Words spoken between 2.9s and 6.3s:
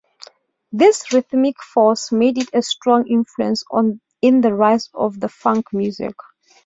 influence in the rise of funk music.